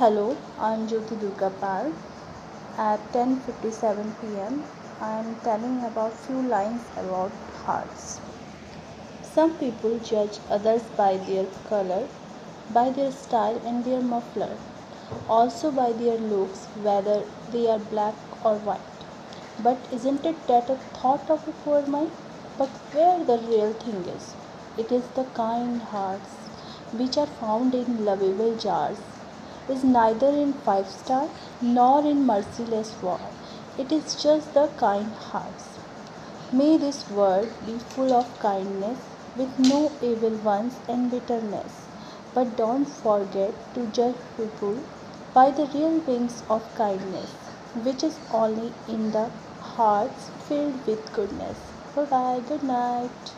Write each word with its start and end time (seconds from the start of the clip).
Hello, 0.00 0.34
I'm 0.58 0.86
Jyoti 0.88 1.16
Durgapal. 1.22 1.88
At 2.84 3.00
10:57 3.16 4.12
p.m., 4.20 4.54
I 4.98 5.10
am 5.16 5.34
telling 5.48 5.74
about 5.88 6.14
few 6.20 6.44
lines 6.52 6.86
about 7.02 7.34
hearts. 7.64 8.06
Some 9.34 9.52
people 9.58 9.98
judge 10.12 10.38
others 10.58 10.86
by 11.02 11.10
their 11.28 11.44
color, 11.68 12.00
by 12.78 12.86
their 13.00 13.10
style 13.18 13.60
and 13.72 13.84
their 13.84 14.00
muffler, 14.14 14.50
also 15.28 15.70
by 15.82 15.92
their 16.00 16.16
looks, 16.32 16.64
whether 16.88 17.20
they 17.52 17.68
are 17.76 17.78
black 17.92 18.42
or 18.42 18.56
white. 18.70 19.06
But 19.68 19.86
isn't 20.00 20.24
it 20.24 20.42
that 20.46 20.74
a 20.78 20.80
thought 20.98 21.30
of 21.38 21.46
a 21.46 21.58
poor 21.66 21.86
mind? 21.98 22.12
But 22.56 22.82
where 22.96 23.22
the 23.32 23.40
real 23.52 23.74
thing 23.86 24.02
is, 24.18 24.34
it 24.78 24.90
is 25.02 25.14
the 25.22 25.30
kind 25.44 25.88
hearts 25.94 26.36
which 26.90 27.18
are 27.18 27.32
found 27.44 27.74
in 27.84 28.04
lovable 28.12 28.56
jars 28.68 29.08
is 29.70 29.84
neither 29.84 30.28
in 30.28 30.52
five 30.52 30.88
star 30.88 31.28
nor 31.60 32.04
in 32.04 32.26
merciless 32.26 32.92
war. 33.02 33.20
It 33.78 33.92
is 33.92 34.14
just 34.22 34.54
the 34.54 34.68
kind 34.76 35.12
hearts. 35.14 35.68
May 36.52 36.76
this 36.76 37.08
world 37.10 37.48
be 37.64 37.78
full 37.78 38.12
of 38.12 38.38
kindness 38.40 38.98
with 39.36 39.58
no 39.58 39.92
evil 40.02 40.36
ones 40.48 40.78
and 40.88 41.10
bitterness. 41.10 41.86
But 42.34 42.56
don't 42.56 42.84
forget 42.86 43.54
to 43.74 43.86
judge 43.86 44.16
people 44.36 44.76
by 45.32 45.50
the 45.50 45.66
real 45.74 45.98
wings 46.06 46.42
of 46.50 46.62
kindness, 46.74 47.30
which 47.84 48.02
is 48.02 48.18
only 48.32 48.72
in 48.88 49.12
the 49.12 49.30
hearts 49.60 50.30
filled 50.48 50.86
with 50.86 51.12
goodness. 51.12 51.58
Bye 51.94 52.04
bye, 52.04 52.40
good 52.48 52.62
night. 52.62 53.32